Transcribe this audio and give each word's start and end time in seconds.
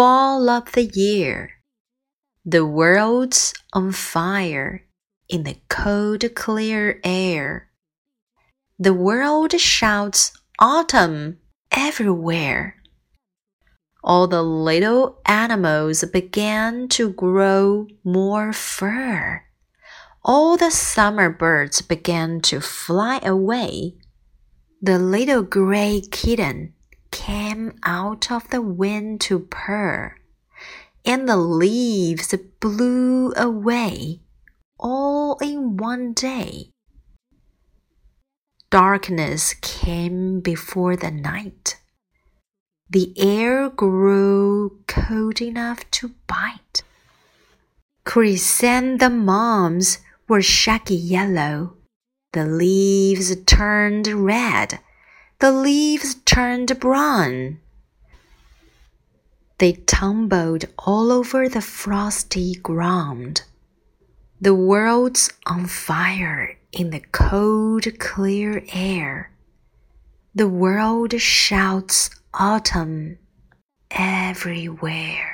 fall 0.00 0.48
of 0.48 0.72
the 0.72 0.84
year. 0.94 1.50
The 2.42 2.64
world's 2.64 3.52
on 3.74 3.92
fire 3.92 4.86
in 5.28 5.42
the 5.42 5.56
cold, 5.68 6.24
clear 6.34 6.98
air. 7.04 7.68
The 8.78 8.94
world 8.94 9.52
shouts 9.60 10.32
autumn 10.58 11.36
everywhere. 11.70 12.76
All 14.02 14.26
the 14.26 14.42
little 14.42 15.20
animals 15.26 16.02
began 16.04 16.88
to 16.96 17.10
grow 17.10 17.86
more 18.02 18.54
fur. 18.54 19.42
All 20.24 20.56
the 20.56 20.70
summer 20.70 21.28
birds 21.28 21.82
began 21.82 22.40
to 22.48 22.62
fly 22.62 23.20
away. 23.22 23.98
The 24.80 24.98
little 24.98 25.42
gray 25.42 26.00
kitten 26.10 26.72
came 27.10 27.78
out 27.82 28.30
of 28.30 28.48
the 28.50 28.62
wind 28.62 29.20
to 29.22 29.40
purr, 29.40 30.16
and 31.04 31.28
the 31.28 31.36
leaves 31.36 32.34
blew 32.60 33.32
away 33.34 34.20
all 34.78 35.38
in 35.38 35.76
one 35.76 36.12
day. 36.12 36.70
Darkness 38.70 39.54
came 39.54 40.40
before 40.40 40.96
the 40.96 41.10
night. 41.10 41.76
The 42.88 43.12
air 43.18 43.68
grew 43.68 44.80
cold 44.86 45.40
enough 45.40 45.88
to 45.92 46.12
bite. 46.26 46.82
Chrysanthemums 48.04 49.98
were 50.28 50.42
shaggy 50.42 50.94
yellow. 50.94 51.74
The 52.32 52.46
leaves 52.46 53.34
turned 53.44 54.06
red. 54.06 54.80
The 55.40 55.52
leaves 55.52 56.16
turned 56.26 56.78
brown. 56.78 57.60
They 59.56 59.72
tumbled 59.72 60.66
all 60.76 61.10
over 61.10 61.48
the 61.48 61.62
frosty 61.62 62.56
ground. 62.56 63.44
The 64.38 64.54
world's 64.54 65.30
on 65.46 65.64
fire 65.66 66.58
in 66.72 66.90
the 66.90 67.00
cold, 67.12 67.86
clear 67.98 68.62
air. 68.74 69.30
The 70.34 70.48
world 70.48 71.18
shouts 71.18 72.10
autumn 72.34 73.16
everywhere. 73.90 75.29